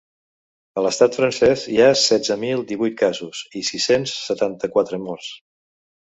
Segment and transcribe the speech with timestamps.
[0.79, 5.29] A l’estat francès hi ha setze mil divuit casos i sis-cents setanta-quatre morts.